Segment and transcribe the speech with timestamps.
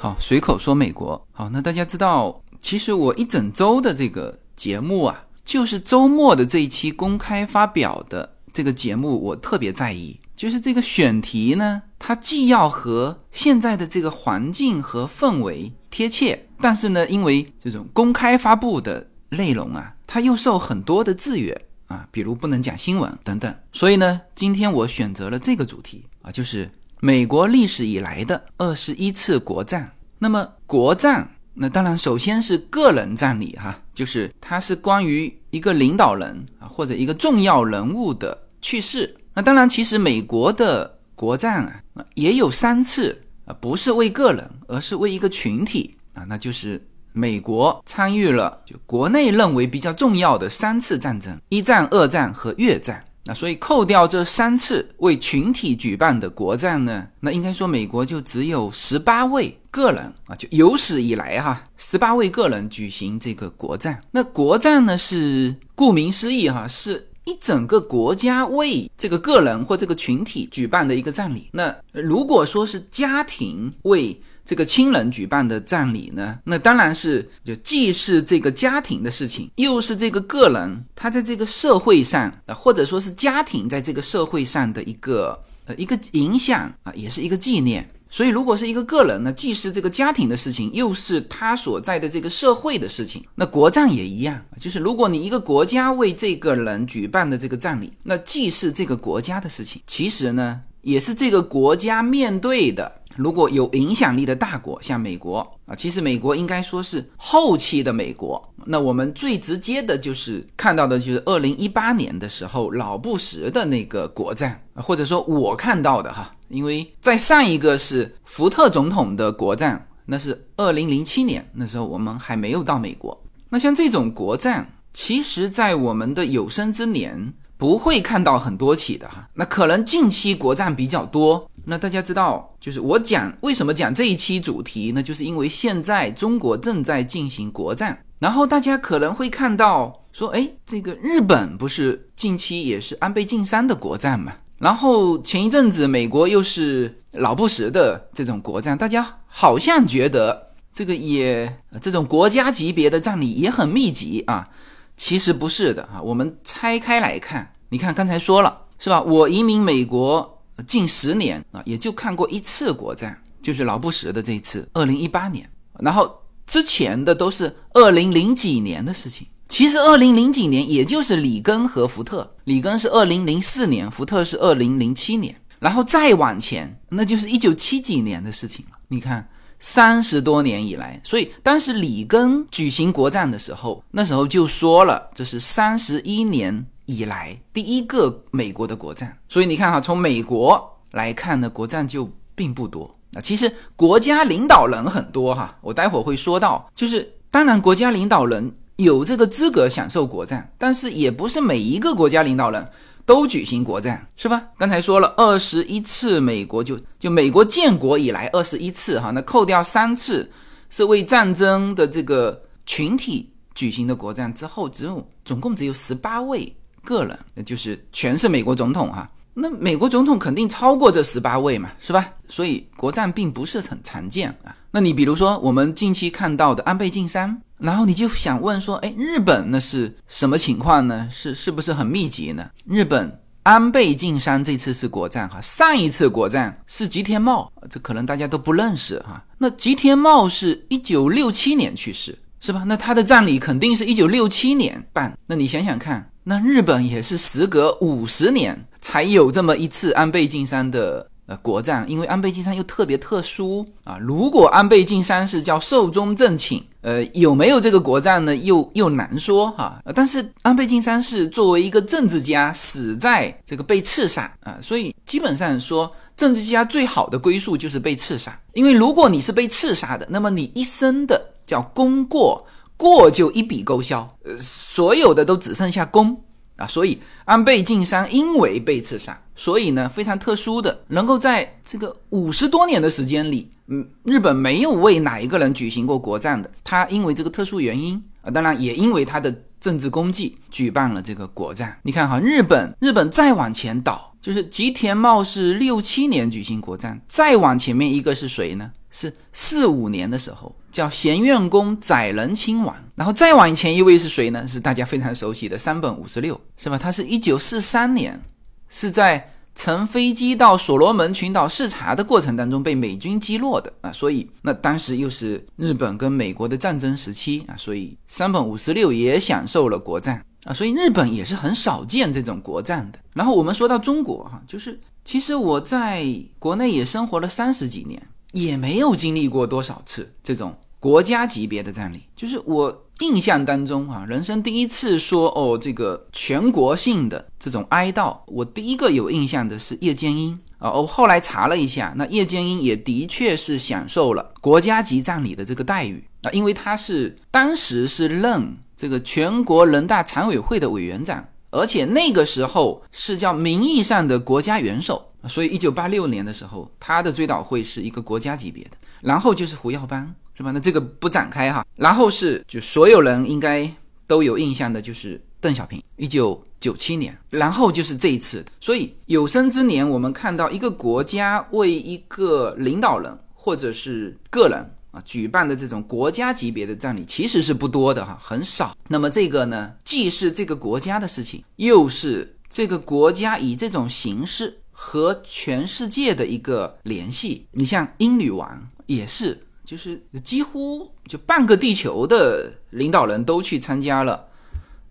[0.00, 1.20] 好，随口说美国。
[1.32, 26.70] 好，那大家知道，其实我一整周的这个节目啊，就是周末的这一期公开发表的这个节目，我特别在意，就是这个选题呢，它既要和现在的这个环境和氛围贴切，但是呢，因为这种公开发布的内容啊，它又受很多的制约啊，比如不能讲新闻等等，所以呢，今天我选择了这个主题啊，就是。
[27.00, 39.14] 美国历史以来的二十一次国战，那么国战，那当然首先是个人战例哈，就是它是关于一个领导人啊或者一个重要人物的去世。
[39.34, 53.04] 那当然，其实美国的国战啊也有三次啊，不是为个人，而是为一个群体啊，那就是美国参与了就国内认为比较重要的三次战争：一战、二战和越战。
[53.28, 64.02] 那所以扣掉这三次为群体举办的国战呢，那应该说美国就只有十八位个人啊，就有史以来哈，十八位个人举行这个国战。
[64.10, 71.50] 那国战呢是顾名思义哈，是一整个国家为这个个人或这个群体举办的一个战礼。
[71.52, 74.18] 那如果说是家庭为
[74.48, 87.86] 这个亲人举办的葬礼呢，那当然是就既是这个家庭的事情，又是这个个人他在这个社会上啊，或者说是家庭在这个社会上的一个呃一个影响啊，也是一个纪念。
[88.08, 102.90] 所以，如果是一个个人呢，既是这个家庭的事情，又是他所在的这个社会的事情，那国葬也一样，就是如果你一个国家为这个人举办的这个葬礼，那既是这个国家的事情，其实呢，也是这个国家面对的。
[103.18, 108.40] 如果有影响力的大国，像美国啊，其实美国应该说是后期的美国。
[108.64, 123.20] 那我们最直接的就是看到的就是二零一八年的时候，老布什的那个国战，或者说我看到的哈，因为在上一个是福特总统的国战，那是二零零七年，那时候我们还没有到美国。
[123.48, 129.28] 那像这种国战，其实在我们的有生之年不会看到很多起的哈。
[129.34, 131.50] 那可能近期国战比较多。
[131.70, 135.02] 那大家知道，就是我讲为什么讲这一期主题呢？
[135.02, 144.32] 就是因为现在中国正在进行国战，然后大家可能会看到说，哎，这个日本不是近期也是安倍晋三的国战嘛？
[144.56, 154.48] 然后前一阵子美国又是老布什的这种国战，大家好像觉得这个也这种国家级别的战力也很密集啊，
[154.96, 156.00] 其实不是的啊。
[156.02, 159.02] 我们拆开来看，你看刚才说了是吧？
[159.02, 160.37] 我移民美国。
[160.66, 165.48] 近十年啊，也就看过一次国战，就是老布什的这一次，二零一八年。
[165.80, 166.12] 然后
[166.46, 169.26] 之前的都是二零零几年的事情。
[169.48, 175.34] 其实二零零几年也就是里根和福特，里根是二零零四年，福特是二零零七年。
[175.58, 178.78] 然后再往前，那就是一九七几年的事情了。
[178.88, 186.64] 你看，三十多年以来，所以当时里根举行国战的时候，那时候就说了，这是三十一年。
[186.88, 190.58] 以来第一个美国的国战，所以你看哈，从美国
[190.90, 192.90] 来看呢，国战就并不多。
[193.10, 202.66] 那其实国家领导人很多哈，我待会儿会说到，就是当然国家领导人有这个资格享受国战，但是也不是每一个国家领导人
[203.04, 204.42] 都举行国战，是吧？
[204.56, 210.30] 刚才说了二十一次美国就就美国建国以来二十一次哈，那扣掉三次
[210.70, 216.50] 是为战争的这个群体举行的国战之后，只有总共只有十八位。
[216.88, 222.10] 个人，那就是全是美国总统哈，那美国总统肯定超过这十八位嘛，是吧？
[222.30, 224.56] 所以国战并不是很常见啊。
[224.70, 231.06] 那你比如说我们近期看到的安倍晋三，然后你就想问说，哎，日本那是什么情况呢？
[231.12, 232.48] 是是不是很密集呢？
[232.64, 239.22] 日本安倍晋三这次是国战哈，上一次国战是吉田茂，这可能大家都不认识哈。
[239.36, 242.64] 那吉田茂是一九六七年去世，是吧？
[242.66, 245.16] 那他的葬礼肯定是一九六七年办。
[245.26, 246.10] 那你想想看。
[246.28, 253.96] 那日本也是时隔五十年才有这么一次安倍晋三的呃国战，因为安倍晋三又特别特殊啊。
[253.98, 258.36] 如果安倍晋三是叫寿终正寝，呃，有没有这个国战呢？
[258.36, 259.82] 又又难说哈。
[259.94, 272.46] 但是安倍晋三是作为一个政治家死在这个被刺杀啊，所以基本上说政治家最好的归宿就是被刺杀，因为如果你是被刺杀的，那么你一生的叫功过。
[272.78, 276.18] 过就一笔勾销，呃，所有的都只剩下功
[276.56, 291.76] 啊，所以安倍晋三因为被刺杀，所以呢非常特殊的，能够在这个五十多年的时间里，嗯，日本没有为哪一个人举行过国战的，他因为这个特殊原因啊，当然也因为他的政治功绩，举办了这个国战。
[291.82, 298.70] 你看哈，日本日本再往前倒，就是吉田茂是六七年举行国战，再往前面一个是谁呢？
[298.90, 302.74] 是四五年的时候，叫贤院宫载人亲王。
[302.94, 304.46] 然后再往前一位是谁呢？
[304.46, 306.78] 是大家非常熟悉的山本五十六，是吧？
[306.78, 308.20] 他是一九四三年，
[308.68, 309.34] 是在。
[309.54, 323.00] 乘飞机到所罗门群岛视察的过程当中被美军击落的啊，所以那当时又是日本跟美国的战争时期啊，所以山本五十六也享受了国战啊，所以日本也是很少见这种国战的。
[323.14, 326.06] 然后我们说到中国哈，就是其实我在
[326.38, 328.00] 国内也生活了三十几年，
[328.34, 332.84] 也没有经历过多少次这种国家级别的战例，就是我。
[333.00, 340.72] 印象当中啊，人生第一次说哦，这个全国性的这种哀悼，我第一个有印象的是叶剑英啊。
[340.72, 358.70] 我后来查了一下，那叶剑英也的确是享受了国家级葬礼的这个待遇啊，因为他是当时是任这个全国人大常委会的委员长，而且那个时候是叫名义上的国家元首，所以一九八六年的时候，他的追悼会是一个国家级别的。
[359.00, 360.12] 然后就是胡耀邦。
[360.38, 360.52] 是吧？
[360.52, 361.66] 那这个不展开哈。
[361.74, 363.68] 然后是就所有人应该
[364.06, 367.18] 都有印象的，就是邓小平，一九九七年。
[367.28, 368.46] 然后就是这一次。
[368.60, 378.76] 所以有生之年，我们看到一个国家为一个领导人或者是个人啊举办的这种国家级别的葬礼，其实是不多的哈，很少。
[378.86, 387.44] 那么这个呢，既是这个国家的事情，又是这个国家以这种形式和全世界的一个联系。
[387.50, 389.36] 你像英女王也是。
[389.68, 394.26] 就是几乎就半个地球的领导人都去参加了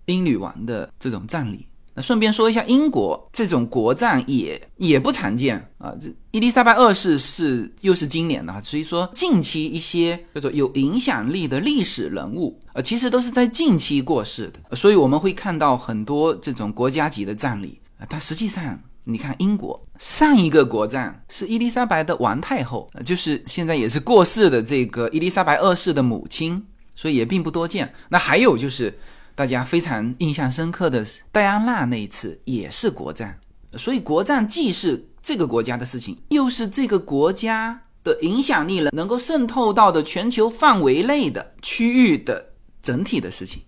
[0.06, 1.66] 英女王的这种葬礼。
[1.96, 5.96] 那顺便说一下，英国这种国葬也也不常见啊。
[6.00, 18.80] 这伊丽莎白二世是又是今年的哈，所以说近期一些叫做有影响力的历史人物啊，其实都是在近期过世的，所以我们会看到很多这种国家级的葬礼啊，但实际上。
[19.10, 26.62] 你看，英国上一个国葬是伊丽莎白的王太后，就是现在也是过世的这个伊丽莎白二世的母亲，
[26.94, 27.94] 所以也并不多见。
[28.10, 28.94] 那还有就是
[29.34, 33.34] 大家非常印象深刻的是戴安娜那一次也是国葬，
[33.78, 42.46] 所以国葬既是这个国家的事情，又是这个国家的影响力了能够渗透到的全球范围内的区域的
[42.84, 43.62] 整体的事情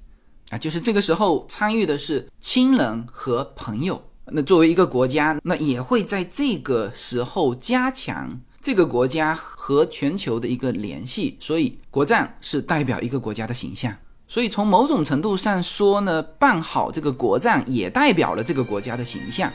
[0.50, 4.04] 啊，就是这个时候参与的是亲人和朋友。
[4.32, 13.96] 那作为一个国家，那也会在这个时候加强这个国家和全球的一个联系，所以国战是代表一个国家的形象。
[14.28, 19.52] 所以从某种程度上说呢，办好这个国战也代表了这个国家的形象。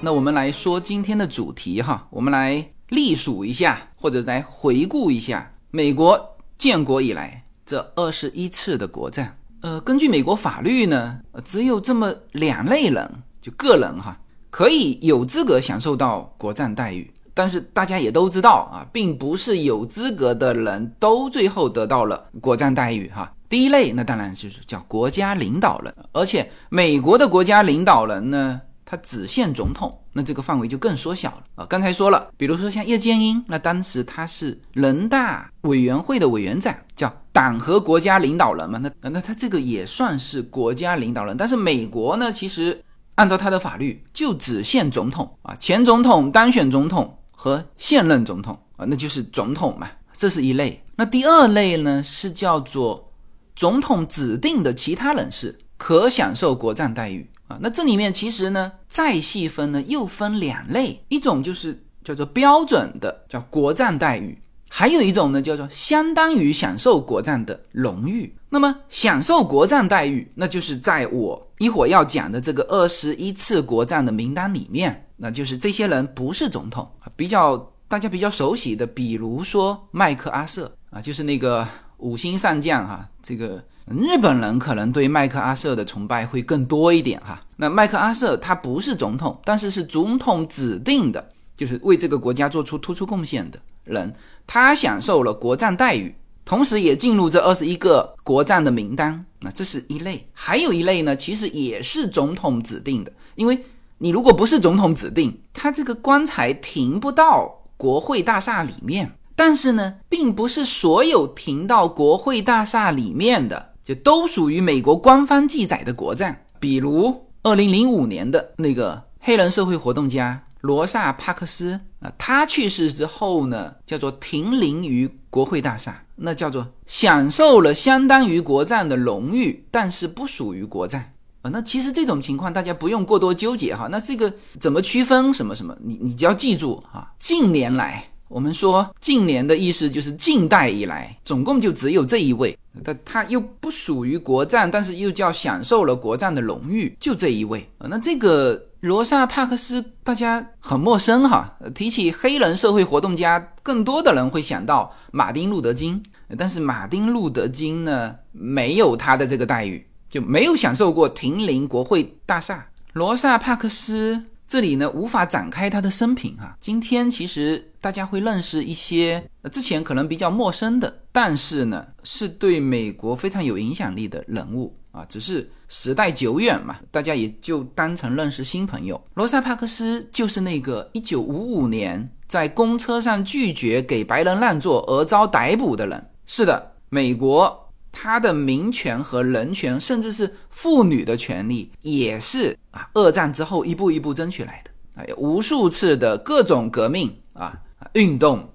[0.00, 6.20] 那我们来说今天的主题哈，我们来历数一下，或者来回顾一下美国
[6.58, 9.34] 建国以来这二十一次的国战。
[9.62, 13.08] 呃，根据美国法律呢，只有这么两类人，
[13.40, 14.18] 就个人哈，
[14.50, 17.12] 可以有资格享受到国战待遇。
[17.34, 23.32] 但是大家也都知道啊，并不是有资格的人都最后得到了国战待遇哈。
[23.48, 28.60] 第一类，那当然就是叫国家领导人，而且美国的国家领导人呢。
[28.92, 31.64] 他只限总统，那这个范围就更缩小了啊。
[31.64, 38.78] 刚才说了，比如说像叶剑英，那当时他是人大委员会的委员长，叫党和国家领导人嘛。
[38.78, 41.34] 那那他这个也算是国家领导人。
[41.38, 42.78] 但是美国呢，其实
[43.14, 49.88] 按照他的法律，就只限总统啊，前总统、当选总统和现任总统啊，那就是总统嘛。
[50.12, 50.84] 这是一类。
[50.96, 53.10] 那第二类呢，是叫做
[53.56, 57.26] 总统指定的其他人士可享受国葬待遇。
[57.60, 68.34] 那这里面其实呢，再细分呢，又分两类，一种就是叫做标准的叫国战待遇，还有一种呢叫做相当于享受国战的荣誉。
[68.48, 77.56] 那么享受国战待遇，那就是在我一会儿要讲的这个二十一次国战的名单里面，那就是这些人不是总统，比较
[77.88, 81.66] 大家比较熟悉的，比如说麦克阿瑟啊，就是那个
[81.98, 83.62] 五星上将哈，这个。
[83.96, 87.40] 日本人可能对麦克阿瑟的崇拜会更多一点哈。
[87.56, 91.24] 那麦克阿瑟他不是总统，但是是总统指定的，
[91.56, 94.12] 就是为这个国家做出突出贡献的人，
[94.46, 99.24] 他享受了国战待遇，同时也进入这二十一个国战的名单。
[99.40, 103.58] 那这是一类，还有一类呢，其实也是总统指定的，因为
[103.98, 109.12] 你如果不是总统指定，他这个棺材停不到国会大厦里面。
[109.34, 116.34] 但是呢，并不是所有停到国会大厦里面的就都属于美国官方记载的国葬。
[116.60, 131.02] 比如二零零五年的那个黑人社会活动家罗萨帕克斯啊，他去世之后呢，叫做停灵于国会大厦，那叫做享受了相当于国葬的荣誉，但是不属于国葬。
[131.42, 133.88] 啊，那其实这种情况大家不用过多纠结哈。
[133.90, 135.76] 那这个怎么区分什么什么？
[135.80, 147.68] 你你只要记住哈，近年来我们说近年的意思就是近代以来，总共就只有这一位，他他又不属于国战，但是又叫享受了国战的荣誉，就这一位。
[147.78, 156.02] 那这个罗萨帕克斯大家很陌生哈，提起黑人社会活动家，更多的人会想到马丁路德金，
[156.38, 159.86] 但是马丁路德金呢，没有他的这个待遇。
[160.08, 162.66] 就没有享受过停灵国会大厦。
[162.92, 166.54] 罗萨帕克斯这里呢，无法展开他的生平啊。
[166.60, 175.06] 今天其实大家会认识一些之前可能比较陌生的，但是呢，是对美国非常有影响力的人物啊。
[175.06, 179.02] 只是时代久远嘛，大家也就当成认识新朋友。
[179.14, 186.10] 罗萨帕克斯就是那个1955年在公车上拒绝给白人让座而遭逮捕的人。
[186.26, 187.58] 是的，美国。
[187.92, 194.70] 他的民权和人权，甚至是妇女的权利，也是啊，二战之后一步一步争取来的。
[194.94, 197.56] 哎，无数次的各种革命啊
[197.92, 198.50] 运动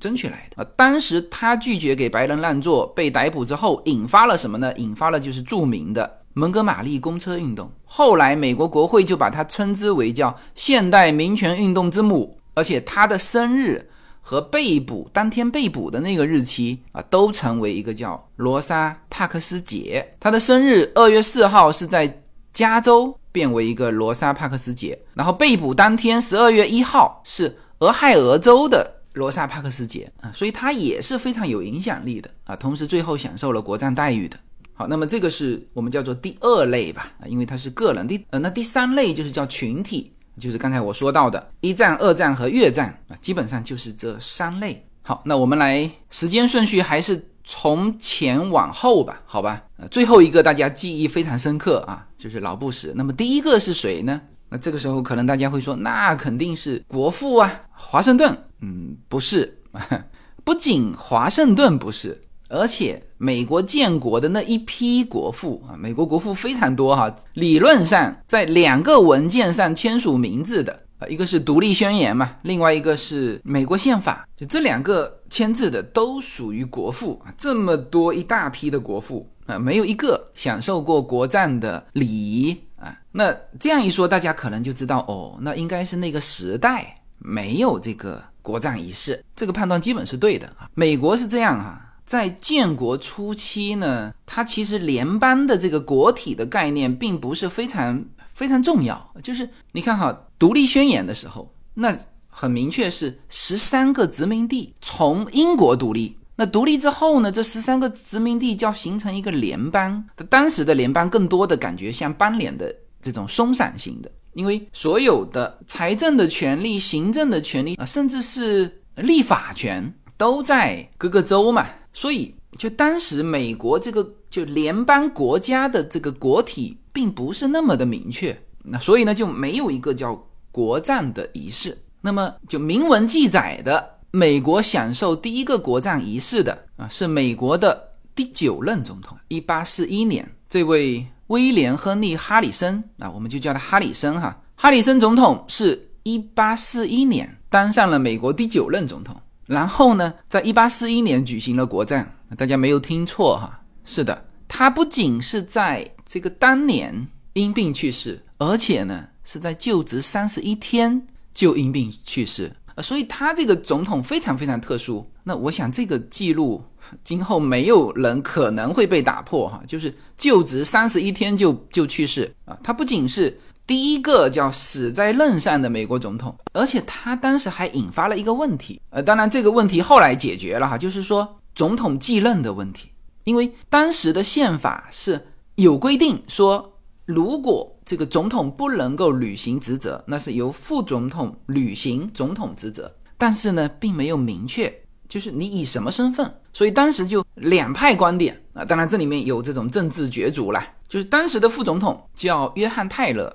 [0.00, 0.68] 争取来的啊。
[0.76, 4.72] 当时他拒绝给白人让座，被逮捕之后，引发了什么呢？
[4.76, 7.70] 引发了就是著名的蒙哥马利公车运动。
[7.84, 13.90] 后来美国国会就把他称之为叫现代民权运动之母，而且他的生日。
[14.28, 20.06] 和被捕当天被捕的那个日期啊，都成为一个叫罗莎帕克斯节。
[20.20, 22.20] 他的生日二月四号是在
[22.52, 32.54] 加州变为一个罗莎帕克斯节，然后被捕当天十二月一号是俄亥俄州的罗莎帕克斯节啊，所以他也是非常有影响力的啊。
[32.54, 34.36] 同时最后享受了国葬待遇的。
[34.74, 38.06] 好，那么这个是我们叫做第二类吧啊，因为他是个人。
[38.06, 40.12] 第呃，那第三类就是叫群体。
[40.38, 44.84] 就是刚才我说到的一战、二战和越战啊，基本上就是这三类。
[45.02, 49.62] 好，那我们来时间顺序还是从前往后吧，好吧？
[49.78, 52.92] 呃，最后一个大家记忆非常深刻啊，就是老布什。
[52.94, 54.20] 那么第一个是谁呢？
[54.50, 58.36] 那这个时候可能大家会说，那肯定是国父啊，华盛顿。
[58.60, 59.58] 嗯，不是，
[60.44, 62.20] 不仅华盛顿不是。
[62.50, 67.14] 而且，美国建国的那一批国父啊，美国国父非常多哈。
[67.34, 77.32] 理论上，在两个文件上签署名字的啊，一个是独立宣言嘛，另外一个是美国宪法，就这两个签字的都属于国父啊。
[77.36, 82.96] 这么多一大批的国父啊，没有一个享受过国葬的礼仪啊。
[83.12, 89.22] 那这样一说，大家可能就知道哦，那应该是那个时代没有这个国葬仪式。
[89.36, 90.70] 这个判断基本是对的啊。
[90.74, 91.84] 美国是这样哈。
[92.08, 99.14] 在建国初期呢，它其实联邦的这个国体的概念并不是非常非常重要。
[99.22, 101.94] 就是你看哈，独立宣言的时候，那
[102.26, 106.16] 很明确是十三个殖民地从英国独立。
[106.34, 110.02] 那独立之后呢，这十三个殖民地就要形成一个联邦。
[110.30, 121.66] 当时的联邦更多的感觉像邦联的这种松散型的，因为所有的财政的权利、行政的权利啊，甚至是立法权都在各个州嘛。
[121.94, 130.14] 所以，就当时美国这个就联邦国家的这个国体并不是那么的明确，那所以呢就没有一个叫
[130.52, 131.76] 国葬的仪式。
[132.00, 144.40] 那么就明文记载的美国享受第一个国葬仪式的啊，是美国的第九任总统，一八四一年，这位威廉·亨利·哈里森啊，我们就叫他哈里森哈。
[144.54, 149.20] 哈里森总统是一八四一年当上了美国第九任总统。
[149.48, 152.04] 然后呢，在一八四一年举行了国葬，
[152.36, 165.02] 大家没有听错哈，是的，他不仅是在这个当年因病去世，而且呢是在就职三十一天就因病去世，所以他这个总统非常非常特殊。
[165.24, 166.62] 那我想这个记录
[167.02, 173.34] 今后没有人可能会被打破哈，就是就职三十一天就就去世啊，他不仅是。
[173.68, 182.88] 第一个叫死在任上的美国总统，而且他当时还引发了一个问题，呃，当然这个问题后来解决了哈，就是说总统继任的问题，
[183.24, 186.72] 因为当时的宪法是有规定说，
[187.04, 194.74] 如果这个总统不能够履行职责，那是由副总统履行总统职责，但是呢，并没有明确
[195.10, 203.30] 就是你以什么身份，所以当时就两派观点啊，当然这里面有这种政治角逐啦，就是当时的副总统叫约翰泰勒。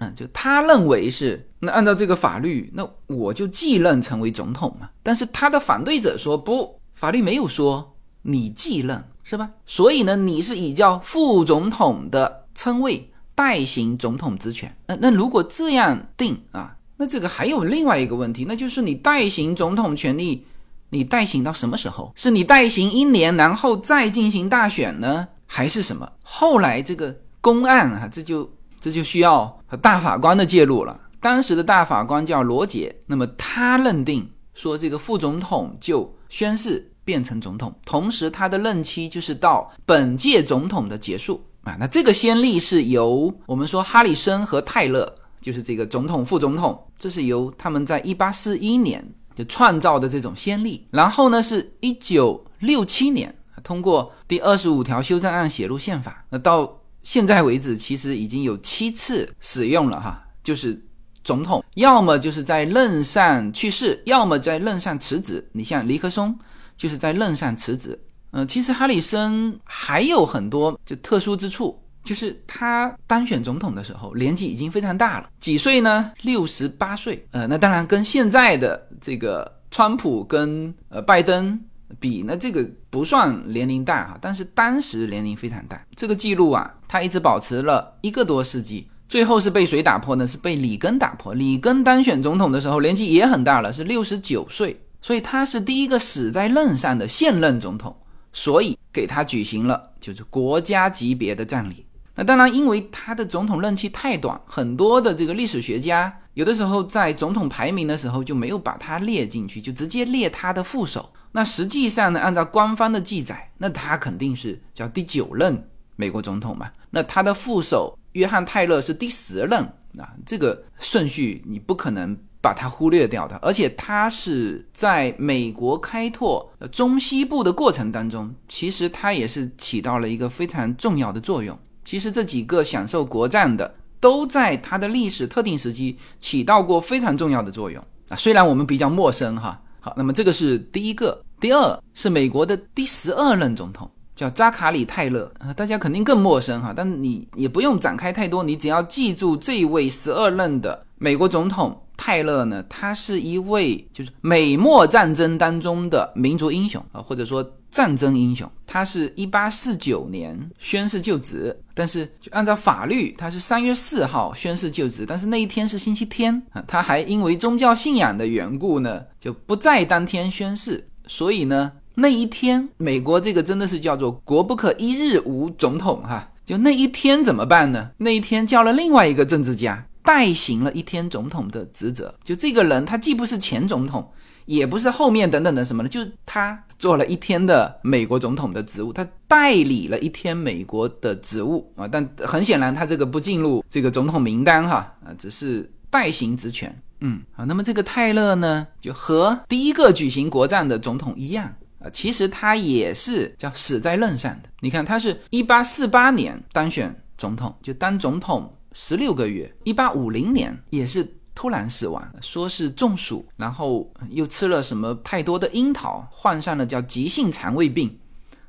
[0.00, 4.88] 嗯，就他认为是那按照这个法律，那我就继任成为总统嘛。
[5.02, 9.50] 但是他的反对者说不，法律没有说你继任是吧？
[9.66, 14.72] 所以呢，你是以叫副总统的称谓代行总统职权。
[14.86, 20.46] 那那如果这样定啊，那这个还有另外一个问题，那就是你代行总统权力，
[20.90, 22.12] 你代行到什么时候？
[22.14, 26.08] 是你代行一年，然后再进行大选呢，还是什么？
[26.22, 28.48] 后来这个公案啊，这就。
[28.80, 31.00] 这就需要和大法官的介入了。
[31.20, 41.76] 当时的大法官叫罗杰，那么他认定说，这个副总统就宣誓变成总统，同时他的任期就是到本届总统的结束啊。
[41.78, 50.86] 那这个先例是由我们说哈里森和泰勒，就是这个总统副总统，这是由他们在一八四一年就创造的这种先例。
[50.92, 56.77] 然后呢，是一九六七年通过第二十五条修正案写入宪法，那到。
[57.08, 60.78] 现在为止，其实已经有七次使用了哈，就是
[61.24, 65.42] 总统要么就是在任上去世，要么在任上辞职。
[65.52, 66.38] 你像尼克松
[66.76, 67.98] 就是在任上辞职。
[68.32, 76.12] 嗯，其实哈里森还有很多就特殊之处，就是他当选总统的时候年纪已经非常大了，几岁呢？
[76.20, 77.26] 六十八岁。
[77.30, 81.58] 呃，那当然跟现在的这个川普跟呃拜登。
[81.98, 85.82] 比那这个不算年龄大哈，但是当时年龄非常大。
[85.96, 90.26] 这个记录啊，他一直保持了一个多世纪，最后是被谁打破呢？
[90.26, 91.34] 是被里根打破。
[91.34, 97.96] 里根当选总统的时候年纪也很大了，是六十九岁，所以他是第一个死在任上的现任总统，
[98.32, 101.84] 所以给他举行了就是国家级别的葬礼。
[102.14, 111.08] 那当然，因为他的总统任期太短，很多的这个历史学家有的时候在总统排名的时候就没有把他列进去，就直接列他的副手。
[111.32, 116.70] 那实际上呢，按照官方的记载，那他肯定是叫第九任美国总统嘛。
[116.90, 119.60] 那他的副手约翰泰勒是第十任
[119.98, 123.36] 啊，这个顺序你不可能把它忽略掉的。
[123.42, 131.56] 而且他是在美国开拓中西部的过程当中，其实他也是起到了一个非常重要的作用。
[131.84, 138.16] 其实这几个享受国战的，都在他的历史特定时期起到过非常重要的作用啊。
[138.16, 139.62] 虽然我们比较陌生哈。
[139.80, 151.80] 好，那么这个是第一个，第二是美国的第十二任总统，叫扎卡里泰勒啊，大家肯定更陌生哈，但你也不用展开太多，你只要记住这位十二任的美国总统。
[152.00, 158.50] 泰勒呢，他是一位就是美墨战争当中的民族英雄啊，或者说战争英雄。
[158.66, 170.86] 他是一八四九年宣誓就职，但是就按照法律，他是三月四号宣誓就职，但是那一天是星期天啊，他还因为宗教信仰的缘故呢，就不在当天宣誓。
[171.06, 177.90] 所以呢，那一天美国这个真的是叫做国不可一日无总统哈，就那一天怎么办呢？
[177.96, 179.84] 那一天叫了另外一个政治家。
[180.04, 184.10] 代行了一天总统的职责，就这个人，他既不是前总统，
[184.46, 191.88] 也不是后面等等的什么的，就他做了一天的美国总统的职务，他代理了一天美国的职务啊。
[191.88, 196.74] 但很显然，他这个不进入这个总统名单哈啊，只是代行职权。
[197.00, 204.48] 嗯，好，那么这个泰勒呢，就和第一个举行国葬的总统一样啊，其实他也是叫死在任上的。
[204.60, 208.54] 你看，他是一八四八年当选总统，就当总统。
[208.74, 211.02] 十六个月，一八五零年也是
[211.38, 217.96] 突然死亡，说是中暑，然后又吃了什么太多的樱桃，患上了叫急性肠胃病，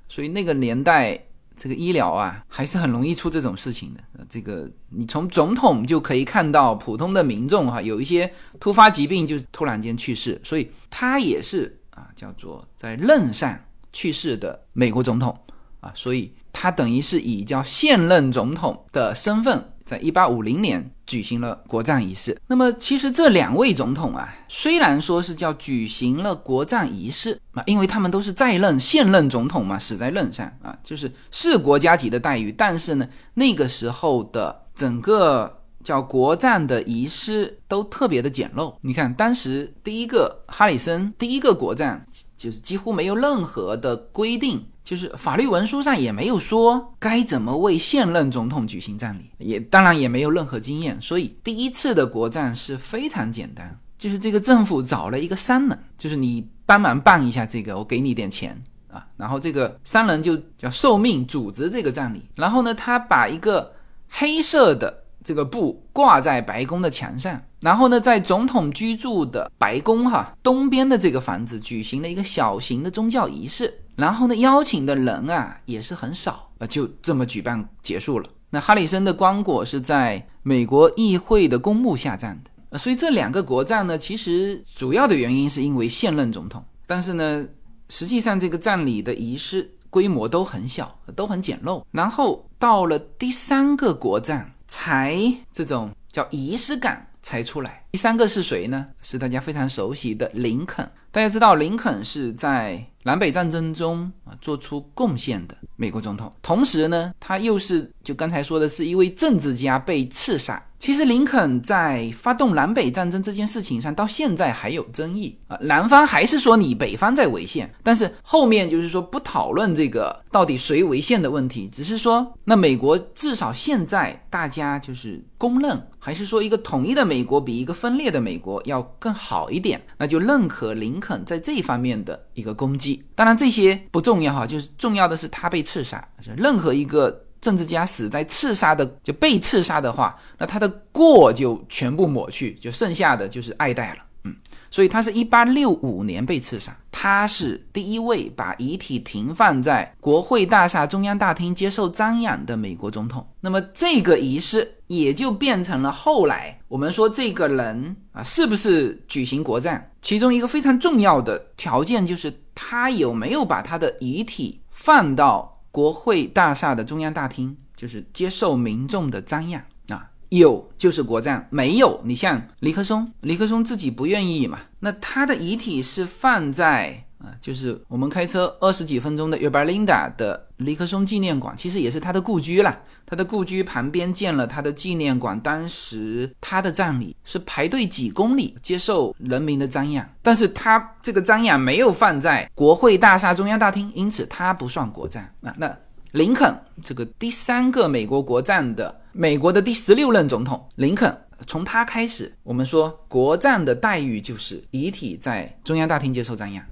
[0.07, 1.23] 所以那个年代
[1.55, 4.25] 这个医疗啊还是很容易出这种事情的。
[4.27, 13.55] 这个你从总统就可以看到，普通的民众哈有一些突发疾病就突然间去世，所以他也是啊叫做在任上
[13.93, 15.39] 去世的美国总统
[15.79, 19.63] 啊，所以他等于是以叫现任总统的身份。
[19.85, 22.39] 在一八五零年举行了国葬仪式。
[22.45, 32.51] 那么，其实这两位总统啊，虽然说是叫举行了国葬仪式啊，因为他们都是在任现任总统嘛，死在任上啊，就是是国家级的待遇。
[32.51, 38.75] 但是呢，那个时候的整个叫国葬的仪式都特别的简陋。
[38.81, 41.99] 你看，当时第一个哈里森第一个国葬
[42.37, 44.63] 就是几乎没有任何的规定。
[44.89, 58.59] 就是法律文书上也没有说该怎么为现任总统举行葬礼，也当然也没有任何经验，所以第一次的国葬是非常简单，就是这个政府找了一个商人，就是你帮忙办一下这个，我给你点钱
[58.91, 63.71] 啊，然后这个商人就叫受命组织这个葬礼，然后呢，他把一个
[64.09, 73.71] 黑色的这个布挂在白宫的墙上，然后呢，在总统居住的白宫哈东边的这个房子举行了一个小型的宗教仪式。
[73.99, 82.77] 然后呢，邀请的人啊也是很少啊，就这么举办结束了那哈里森的棺椁是在美国议会的公墓下葬的。
[82.77, 87.45] 所以这两个国葬呢，其实主要的原因是因为现任总统，但是呢，
[87.89, 91.83] 实际上这个葬礼的仪式规模都很小，都很简陋。
[91.91, 95.19] 然后到了第三个国葬，才
[95.51, 97.85] 这种叫仪式感才出来。
[97.91, 98.87] 第三个是谁呢？
[99.03, 100.89] 是大家非常熟悉的林肯。
[101.11, 110.63] 大家知道，林肯是在南北战争中啊做出贡献的美国总统，同时呢，他又是就刚才说的是一位政治家被刺杀。
[110.79, 115.57] 其实林肯在发动南北战争这件事情上，到现在还有争议啊。
[115.61, 133.03] 南方还是说你北方在违宪，但是后面就是说不讨论这个到底谁违宪的问题，只是说那美国至少现在大家就是公认，还是说一个统一的美国比一个分裂的美国要更好一点，那就认可林肯在这方面的一个功绩。
[133.13, 137.25] 当然这些不重要哈，就是重要的是他被刺杀，任何一个。
[137.41, 143.99] 政治家死在刺杀的就被刺杀的话，那他的过就全部抹去，就剩下的就是爱戴了。
[144.25, 144.35] 嗯，
[144.69, 153.25] 所以他是一八六五年被刺杀，他是第一位把遗体停放在国会大厦中央大厅接受瞻仰的美国总统。
[153.39, 165.55] 那么这个仪式也就变成了后来我们说这个人啊是不是举行国葬，其中一个非常重要的条件就是他有没有把他的遗体放到。
[165.71, 182.81] 国会大厦的中央大厅就是接受民众的瞻仰啊，有就是国葬，没有你像尼克松，尼克松自己不愿意嘛，那他的遗体是放在啊，就是我们开车二十几分钟的约巴林达的尼克松纪念馆，其实也是他的故居了。
[183.05, 195.53] 他的故居旁边建了他的纪念馆，当时他的葬礼是排队几公里接受人民的瞻仰，但是他这个瞻仰没有放在国会大厦中央大厅，因此他不算国葬啊。
[195.57, 195.75] 那
[196.11, 201.13] 林肯这个第三个美国国葬的美国的第十六任总统林肯，
[201.45, 206.63] 从他开始，我们说国葬的待遇就是遗体在中央大厅接受瞻仰。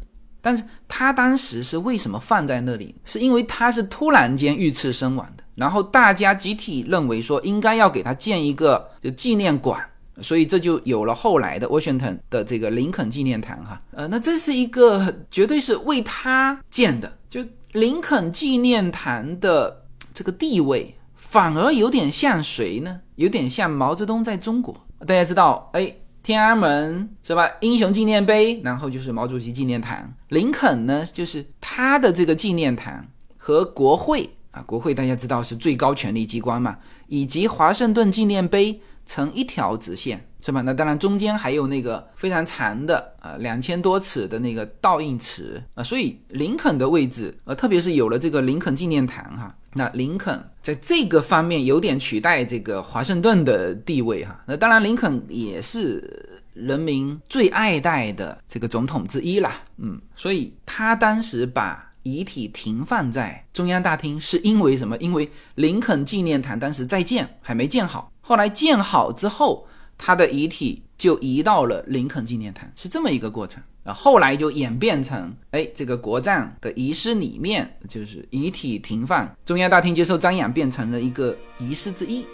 [0.48, 2.96] 但是他当时是为什么放在那里？
[3.04, 9.78] 是因为他是突然间遇刺身亡的，然后大家集体认为说应该要给他建一个就纪念馆，
[10.22, 13.78] 所以这就有了后来的 Washington 的这个林肯纪念堂哈。
[13.92, 19.84] 呃，那这是一个绝对是为他建的，就林肯纪念堂的
[20.14, 23.02] 这个地位，反而有点像谁呢？
[23.16, 24.74] 有点像毛泽东在中国。
[25.06, 25.94] 大家知道，哎。
[26.28, 27.50] 天安门是吧？
[27.62, 30.14] 英雄纪念碑，然后就是毛主席纪念堂。
[30.28, 40.62] 林肯呢，就是他的这个纪念堂和国会啊，国会大家知道是最高权力机关嘛，以及华盛顿纪念碑成一条直线，是吧？
[40.62, 49.54] 那当然中间还有那个非常长的呃，两千多尺的那个倒映池啊，所以林肯的位置呃，特别是有了这个林肯纪念堂哈。
[49.74, 54.42] 那林肯在这个方面有点取代这个华盛顿的地位哈。
[54.48, 59.52] 那当然，林肯也是人民最爱戴的这个总统之一啦。
[59.76, 64.96] 嗯，所以他当时把遗体停放在中央大厅，是因为什么？
[65.00, 68.10] 因为林肯纪念堂当时在建，还没建好。
[68.22, 73.94] 后来建好之后，他的遗体就移到了林肯纪念堂，是这么一个过程啊。
[73.94, 82.26] 后来就演变成，哎，这个国葬的仪式里面，就是遗体停放，中央大厅接受瞻仰，变成了一个仪式之一。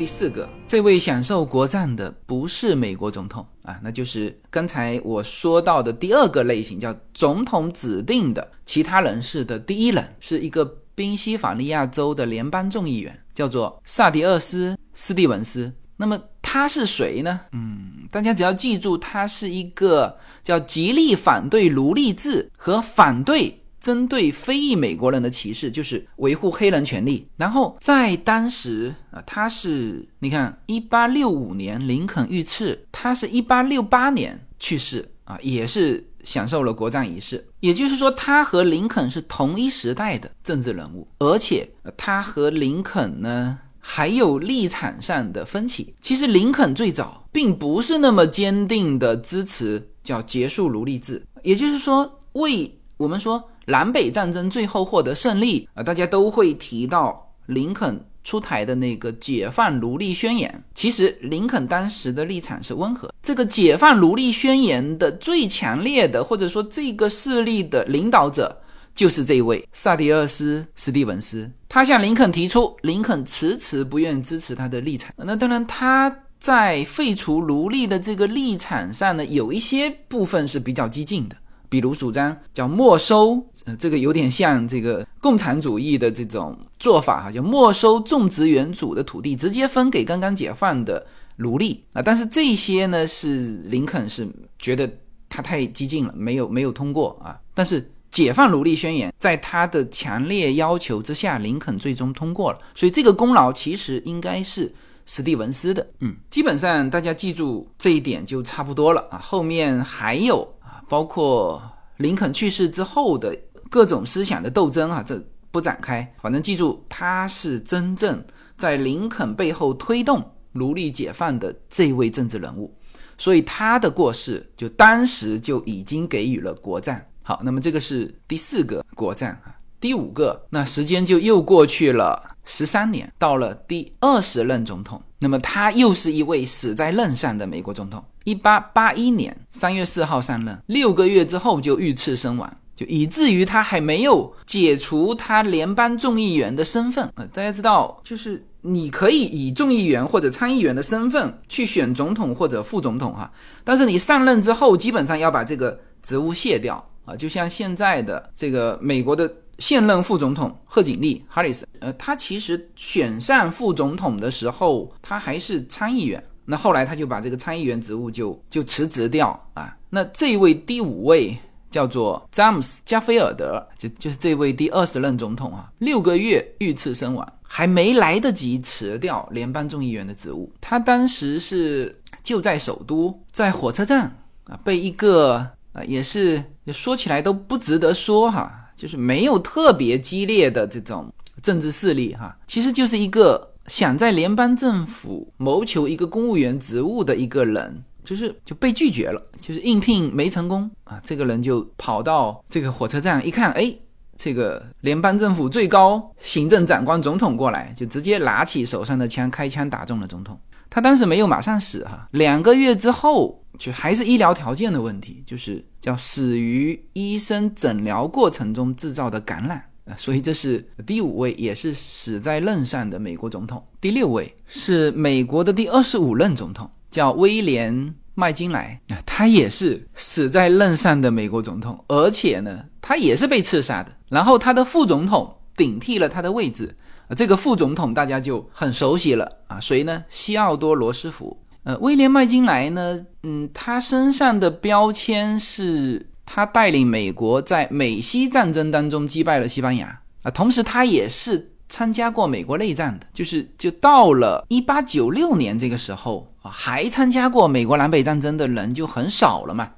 [0.00, 15.70] 第四个，这位享受国葬的不是美国总统啊，那就是刚才我说到的第二个类型，叫总统指定的其他人士的第一人，是一个宾夕法尼亚州的联邦众议员，叫做萨迪厄斯·斯蒂文斯。
[15.98, 17.38] 那么他是谁呢？
[17.52, 23.59] 嗯，大家只要记住，他是一个叫极力反对奴隶制和反对。
[23.80, 27.26] 针对非裔美国人的歧视，就是维护黑人权利。
[27.36, 37.44] 然后在当时啊，他是你看，一八六五年林肯遇刺，他是一八六八年去世啊，也是享受了国葬仪式。
[37.60, 45.94] 也就是说，他和林肯是同一时代的政治人物，而且他和林肯呢还有立场上的分歧。
[46.00, 58.04] 其实林肯最早并不是那么坚定的支持叫结束奴隶制，也就是说，为我们说南北战争最后获得胜利啊，大家都会提到林肯。
[58.22, 63.10] 出台的那个解放奴隶宣言，其实林肯当时的立场是温和。
[63.22, 68.54] 这个解放奴隶宣言的最强烈的，或者说这个势力的领导者，
[68.94, 71.50] 就是这位萨迪厄斯·史蒂文斯。
[71.66, 75.10] 他向林肯提出，林肯迟迟不愿支持他的立场。
[75.16, 81.34] 那当然，他在废除奴隶的这个立场上呢，有一些部分是比较激进的。
[81.70, 91.06] 比如主张叫没收，呃，这个有点像这个共产主义的这种做法哈，叫没收种植园主的土地，直接分给刚刚解放的
[91.36, 92.02] 奴隶啊。
[92.02, 94.28] 但是这些呢，是林肯是
[94.58, 94.90] 觉得
[95.28, 97.38] 他太激进了，没有没有通过啊。
[97.54, 104.74] 但是解放奴隶宣言在他的强烈要求之下，林肯最终通过了，所以这个功劳其实应该是
[105.06, 105.86] 史蒂文斯的。
[106.00, 109.18] 嗯，基本上大家记住这一点就差不多了啊。
[109.18, 110.52] 后面还有。
[110.90, 111.62] 包括
[111.98, 113.32] 林肯去世之后的
[113.70, 116.12] 各种思想的斗争啊，这不展开。
[116.20, 118.20] 反正记住，他是真正
[118.58, 122.76] 在林肯背后推动奴隶解放的这位政治人物，
[123.16, 127.00] 所以他的过世就当时就已经给予了国葬。
[127.22, 138.02] 好，那么这个是第四个国葬啊，第五个，那时间就又过去了十三年，到了第二十任总统，那么他又是一位死在任上的美国总统。
[138.24, 147.10] 一八八一年三月四号上任，六个月之后就遇刺身亡，就以至于他还没有解除他联邦众议员的身份。
[147.16, 153.32] 呃，大家知道，就是你可以以众议员或者参议员的身份去选总统或者副总统哈，
[153.64, 157.16] 但是你上任之后，基本上要把这个职务卸掉啊。
[157.16, 166.22] 就像现在的这个美国的现任副总统贺锦丽哈里斯呃，他其实选上副总统的时候，他还是参议员。
[166.50, 169.76] 那后来他就把这个参议员职务就就辞职掉啊。
[169.88, 171.36] 那这位第五位
[171.70, 180.52] 叫做詹姆斯·加菲尔德，就就是这位第二十任总统啊，六个月遇刺身亡，还没来得及辞掉联邦众议员的职务。
[180.60, 184.12] 他当时是就在首都，在火车站
[184.44, 185.36] 啊，被一个
[185.72, 193.49] 啊，也是说起来都不值得说哈，就是没有特别激烈的这种政治势力哈，其实就是一个。
[193.70, 201.00] 想在联邦政府谋求一个公务员职务的一个人，就是就被拒绝了，就是应聘没成功啊。
[201.04, 203.72] 这个人就跑到这个火车站一看，哎，
[204.16, 210.36] 这个联邦政府最高行政长官总统过来，就直接拿起手上的枪开枪打中了总统。
[210.68, 219.64] 他当时没有马上死哈，两个月之后就还是医疗条件的问题，就是叫死于医生诊疗过程中制造的感染。
[219.96, 223.64] 所以这是第五位，也是死在任上的美国总统。
[223.80, 233.90] 第六位是美国的第二十五任总统，叫威廉麦金莱啊，他也是死在任上的美国总统，而且呢，他也是被刺杀的。
[234.08, 236.74] 然后他的副总统顶替了他的位置，
[237.16, 240.04] 这个副总统大家就很熟悉了啊，谁呢？
[240.08, 241.36] 西奥多·罗斯福。
[241.62, 246.09] 呃，威廉麦金莱呢，嗯，他身上的标签是。
[246.32, 259.70] 他带领美国在美西战争当中击败了西班牙啊，同时他也是参加过美国内战的，就是就到了一八九六年这个时候啊，还参加过美国南北战争的人就很少了嘛。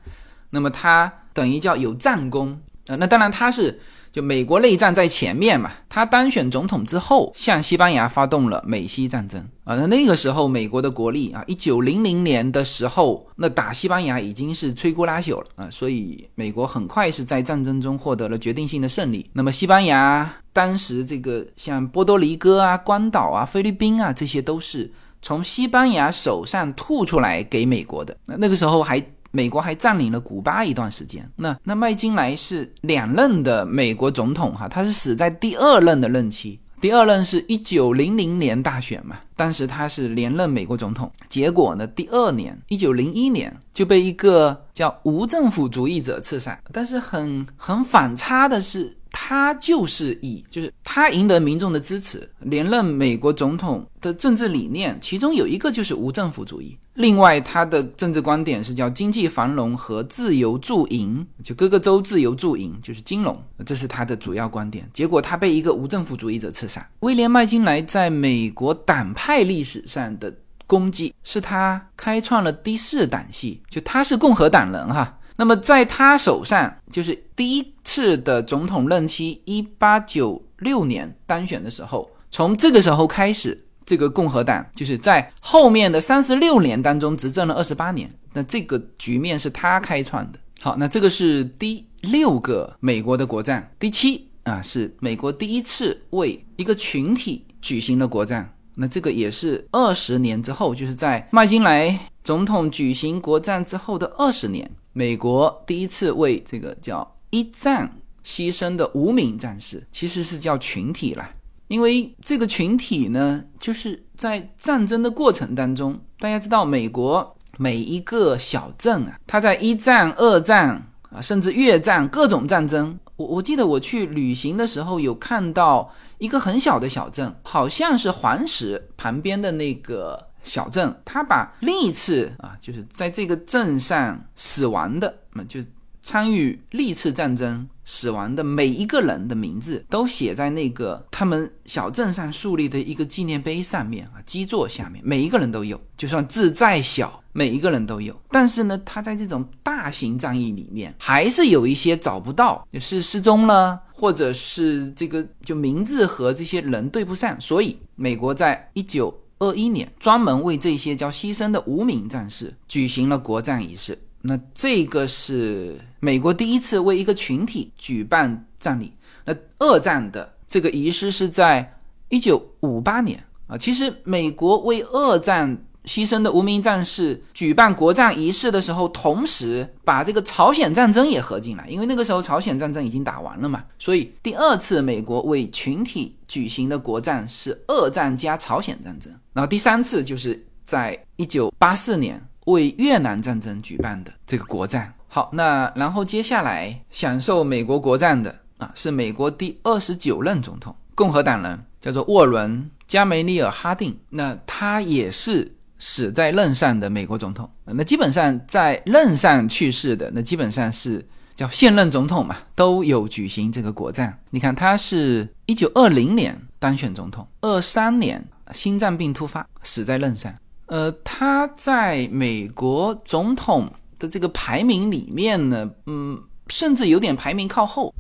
[0.51, 3.81] 那么他等于叫有战功啊，那当然他是。
[4.13, 9.75] 就美国内战在前面嘛，他当选总统之后，向西班牙发动了美西战争啊。
[9.75, 15.69] 那那个时候，美国的国力啊，一九零零年的时候，那打西班牙已经是摧枯拉朽了啊。
[15.71, 19.25] 所以美国很快是在战争中获得了决定性的胜利。
[19.33, 28.15] 那么西班牙当时这个像波多黎各啊、关岛啊、菲律宾啊，这些都是从西班牙手上吐出来给美国的。
[28.27, 29.03] 那那个时候还。
[29.33, 31.29] 美国还占领了古巴一段时间。
[31.35, 36.61] 那那麦金莱是两任的美国总统哈，他是死在第二任的任期。
[36.81, 41.11] 第二任是一九零零年大选嘛，当时他是连任美国总统。
[41.29, 46.59] 结果呢，第二年一九零一年就被一个叫无政府主义者刺杀。
[46.73, 48.97] 但是很很反差的是。
[49.13, 56.77] 他就是以，就是他赢得民众的支持，连任美国总统的政治理念，其中有一个就是无政府主义。
[56.95, 64.89] 另外，他的政治观点是叫经济繁荣和自由驻营，就各个州自由驻营，就是金融，这是他的主要观点。
[64.93, 66.87] 结果他被一个无政府主义者刺杀。
[67.01, 70.35] 威廉麦金莱在美国党派历史上的
[70.67, 75.19] 功绩，是他开创了第四党系，就他是共和党人哈。
[75.35, 90.39] 那么在他手上，就是第一次的总统任期，一八九六年当选的时候，从这个时候开始，这个共和党就是在后面的三十六年当中执政了二十八年，那这个局面是他开创的。
[90.63, 107.91] 好，那这个是第六个美国的国战，第七啊是美国第一次为一个群体举行的国战，那这个也是二十年之后，就是在麦金莱总统举行国战之后的二十年，美国第一次为这个叫一战
[108.23, 111.29] 牺牲的无名战士，其实是叫群体了。
[111.69, 135.61] 因为这个群体呢，就是在战争的过程当中，大家知道，美国每一个小镇啊，它在一战、二战啊，甚至越战各种战争，我我记得我去旅行的时候有看到一个很小的小镇，好像是黄石旁边的那个小镇，他把历次啊，就是在这个镇上死亡的，那就
[136.03, 137.69] 参与历次战争。
[137.85, 145.79] 死亡的每一个人的名字都写在那个他们小镇上树立的一个纪念碑上面啊，基座下面，每一个人都有。
[145.97, 148.19] 就算字再小，每一个人都有。
[148.31, 157.39] 但是呢，他在这种大型战役里面，还是有一些找不到，就是失踪了，或者是这个就名字和这些人对不上。
[157.41, 164.01] 所以，美国在一九二一年专门为这些叫牺牲的无名战士举行了国葬仪式。
[164.21, 168.93] 那这个是美国第一次为一个群体举办葬礼。
[169.25, 173.57] 那二战的这个仪式是在一九五八年啊。
[173.57, 183.63] 其实美国为二战牺牲的无名战士举办国葬仪式的时候，同时把这个朝鲜战争也合进来，因为那个时候朝鲜战争已经打完了嘛。
[183.79, 189.13] 所以第二次美国为群体举行的国葬是二战加朝鲜战争。
[189.33, 192.21] 然后第三次就是在一九八四年。
[192.47, 207.47] 为越南战争举办的这个国战，好，那然后接下来享受美国国战的啊，是美国第二十九任总统，共和党人，叫做沃伦·加梅利尔·哈定，那他也是死在任上的美国总统。
[207.67, 214.19] 那基本上在任上去世的，那基本上是叫现任总统嘛，都有举行这个国战。
[214.31, 220.35] 你看，他是一九二零年当选总统，二三年心脏病突发，死在任上。
[220.69, 223.71] 呃，他在美国总统
[224.03, 227.95] 的这个排名里面呢，嗯，甚至有点排名靠后，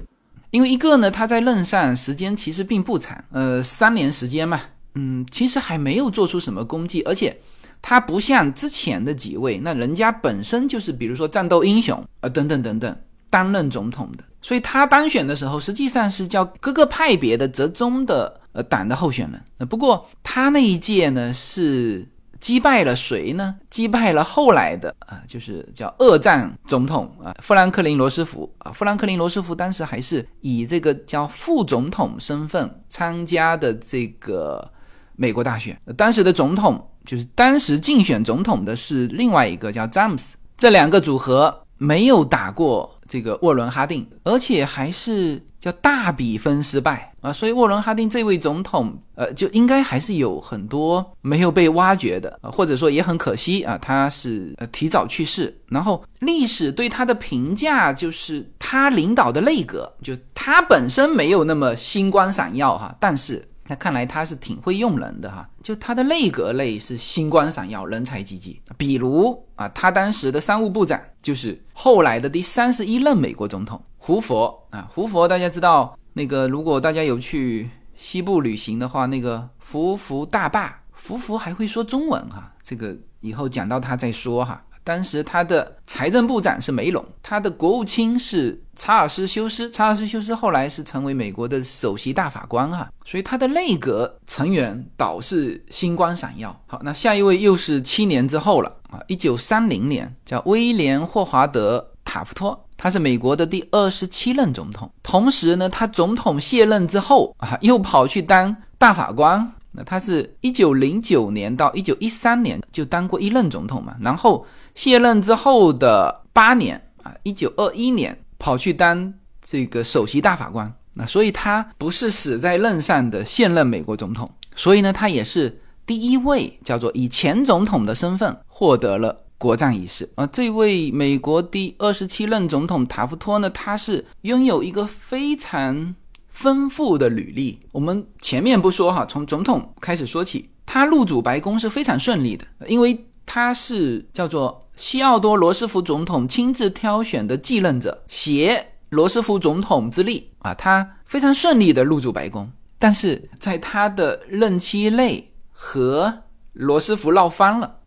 [0.50, 4.60] 因为一个呢，他在任上时间其实并不长，呃，三年时间嘛，
[4.96, 7.38] 嗯，其实还没有做出什么功绩，而且
[7.80, 12.96] 他不像之前的几位，那人家本身就是比如说战斗英雄啊，等等等等，
[13.30, 22.04] 担任总统的，所以他当选的时候实际上是叫各个派别的折中的呃党的候选人，不过他那一届呢是。
[22.42, 23.54] 击败了谁呢？
[23.70, 28.72] 击败了后来的啊，就是叫二战总统啊，富兰克林·罗斯福啊。
[28.72, 34.68] 富兰克林·罗斯福当时还是以这个叫副总统身份参加的这个
[35.14, 35.80] 美国大选。
[35.96, 40.36] 当时的总统就是当时竞选总统的是另外一个叫詹姆斯。
[40.58, 45.40] 这两个组合没有打过这个沃伦·哈定，而且还是。
[45.62, 55.56] 叫大比分失败啊，所以沃伦哈丁这位总统，呃，就应该还是有很多没有被挖掘的，或者说也很可惜啊，他是呃提早去世。
[55.68, 63.48] 然后历史对他的评价就是他领导的内阁，就他本身没有那么星光闪耀哈，但是。
[63.68, 68.60] 那看来他是挺会用人的哈，就他的内阁内是星光闪耀，人才济济。
[68.76, 74.88] 比如啊，他当时的商务部长就是后来的第三十一任美国总统胡佛啊。
[74.92, 84.64] 胡佛大家知道，那个如果大家有去西部旅行的话，那个福福大坝，福福还会说中文哈，这个以后讲到他再说哈。
[84.84, 89.70] 当时他的财政部长是梅隆，他的国务卿是查尔斯休斯。
[89.70, 96.60] 查尔斯休斯后来是成为美国的首席大法官哈，所以他的内阁成员倒是星光闪耀。
[96.66, 104.90] 好，那下一位又是七年之后了啊，一九三零年，叫威廉霍华德塔夫托，他是美国的第二十七任总统。
[105.04, 109.52] 同时呢，他总统卸任之后啊，又跑去当大法官。
[109.74, 114.44] 那他是一九零九年到一九一三年就当过一任总统嘛，然后。
[114.74, 119.12] 卸任之后的八年啊，一九二一年跑去当
[119.42, 130.26] 这个首席大法官，那所以他不是死在任上的现任美国总统，所以呢，他也是第一位叫做以前总统的身份获得了国葬仪式啊。
[130.28, 135.94] 这位美国第二十七任总统塔夫托呢，他是拥有一个非常
[136.28, 137.60] 丰富的履历。
[137.72, 144.61] 我们前面不说哈，从总统开始说起，他入主白宫是非常顺利的，因为他是叫做。
[144.76, 152.50] 西奥多·罗斯福总统亲自挑选的继任者，携罗斯福总统之力啊，他非常顺利的入主白宫。
[152.78, 156.12] 但是在他的任期内，和
[156.52, 157.78] 罗斯福闹翻了。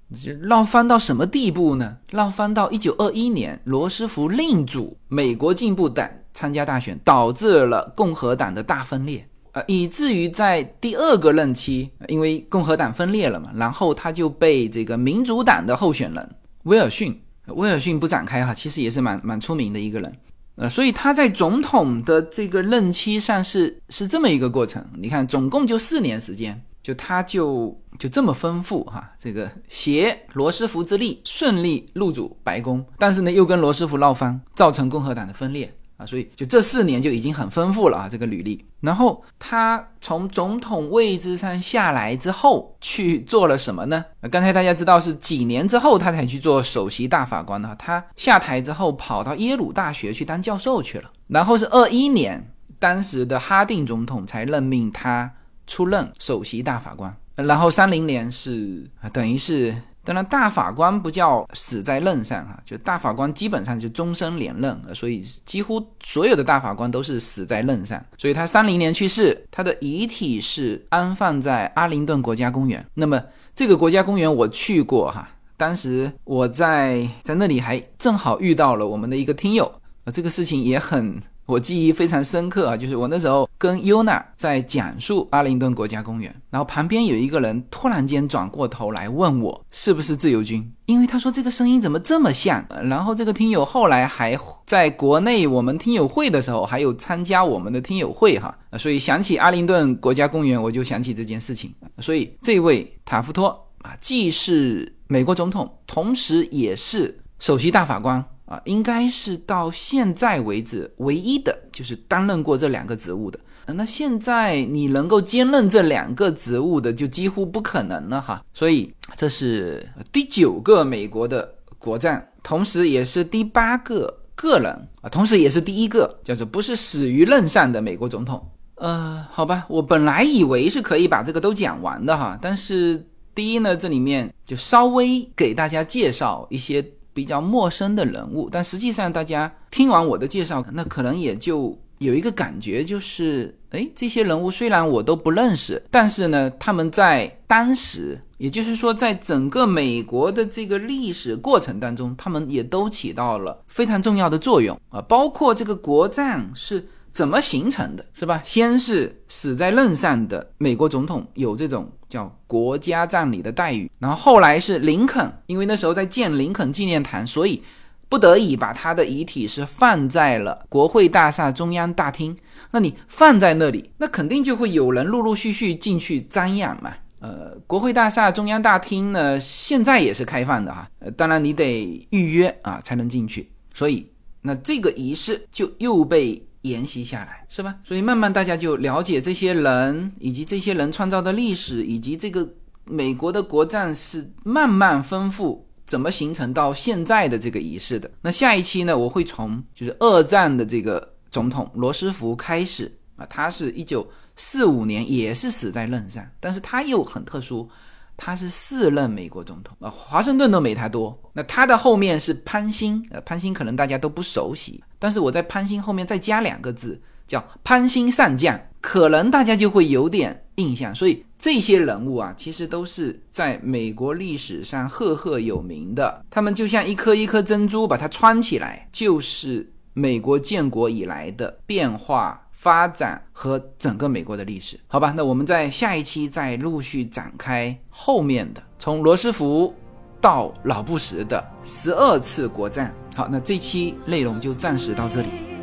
[0.44, 1.98] 闹翻到什么地步呢？
[2.12, 20.16] 闹翻到一九二一年，罗斯福另组美国进步党参加大选，导致了共和党的大分裂，呃，以至于在第二个任期，因为共和党分裂了嘛，然后他就被这个民主党的候选人威尔逊，威尔逊不展开哈，其实也是蛮蛮出名的一个人，
[20.58, 26.62] 呃，所以他在总统的这个任期上是是这么一个过程，你看，总共就四年时间。
[26.86, 35.74] 就他就就这么丰富哈，这个携罗斯福之力顺利入主白宫，但是呢又跟罗斯福闹翻，造成共和党的分裂。
[35.98, 38.64] 啊，所以就这四年就已经很丰富了啊这个履历。
[38.82, 44.04] 然后他从总统位置上下来之后去做了什么呢？
[44.32, 55.32] 刚才大家知道是几年之后他才去做首席大法官的，他下台之后跑到耶鲁大学去当教授去了，然后是二一年，当时的哈定总统才任命他。
[55.68, 59.76] 出任首席大法官，然后三零年是等于是，
[60.06, 68.02] 当然大法官不叫死在任上哈，就大法官基本上就终身连任，所以几乎所有的大法官都是死在任上。
[68.18, 72.86] 所以他三零年去世，他的遗体是安放在阿灵顿国家公园。
[72.94, 73.22] 那么
[73.56, 75.28] 这个国家公园我去过哈，
[75.58, 79.66] 当时我在在那里还正好遇到了我们的一个听友，
[80.04, 81.20] 啊，这个事情也很。
[81.46, 92.66] 我记忆非常深刻啊，就是我那时候跟尤娜在讲述阿灵顿国家公园，然后旁边有一个人突然间转过头来问我是不是自由军，因为他说这个声音怎么这么像。
[92.86, 94.36] 然后这个听友后来还
[94.66, 101.72] 在国内我们听友会的时候，还有参加我们的听友会哈，所以想起阿灵顿国家公园，我就想起这件事情。
[102.00, 103.50] 所以这位塔夫托
[103.84, 108.24] 啊，既是美国总统，同时也是首席大法官。
[108.46, 113.40] 啊，应该是到现在为止唯一的就是担任过这两个职务的。
[113.68, 118.46] 那现在你能够兼任这两个职务的，就几乎不可能了哈。
[118.54, 124.72] 所以这是第九个美国的国战，同时也是第八个个人
[125.02, 128.48] 啊，同时也是第一个叫做不是死于任上的美国总统。
[128.76, 136.86] 呃，好吧，我本来以为是可以把这个都讲完的哈，但是第一呢，这里面就稍微给大家介绍一些。
[137.16, 156.86] 比较陌生的人物，但实际上大家听完我的介绍，那可能也就有一个感觉，就是，哎，这些人物虽然我都不认识，但是呢，他们在当时，也就是说，在整个美国的这个历史过程当中，他们也都起到了非常重要的作用啊，包括这个国葬是。
[157.16, 158.42] 怎么形成的，是吧？
[158.44, 167.64] 先是死在任上的美国总统有这种叫国家葬礼的待遇，然后后来是林肯，因为那时候在建林肯纪念堂，所以
[168.10, 172.36] 不得已把他的遗体是放在了国会大厦中央大厅。
[172.72, 176.96] 那你放在那里，那肯定就会有人陆陆续续进去瞻仰嘛。
[177.20, 183.50] 呃，国会大厦中央大厅呢，现在也是开放的哈，呃，当然你得预约啊才能进去。
[183.74, 184.12] 所以
[184.42, 186.46] 那这个仪式就又被。
[186.70, 187.76] 沿袭下来是吧？
[187.84, 192.48] 所以慢慢大家就了解这些人，以及这些人创造的历史，以及这个
[192.86, 198.10] 美国的国战是慢慢丰富，怎么形成到现在的这个仪式的。
[198.22, 207.70] 那下一期呢，我会从就是二战的这个总统罗斯福开始啊，他是一九四五年也是死在任上，但是他又很特殊。
[208.18, 211.18] 他是四任美国总统啊，华盛顿都没他多。
[211.34, 220.96] 那他的后面是潘兴，呃，潘兴可能大家都不熟悉，但是我在潘兴后面再加两个字，叫潘兴上将，可能大家就会有点印象。
[220.96, 226.24] 所以这些人物啊，其实都是在美国历史上赫赫有名的。
[226.30, 232.40] 他们就像一颗一颗珍珠，把它穿起来，就是美国建国以来的变化。
[232.56, 239.76] 发展和整个美国的历史，好吧，那我们在下一期再陆续展开后面的，从罗斯福
[240.22, 242.96] 到老布什的十二次国战。
[243.14, 245.55] 好，那这期内容就暂时到这里。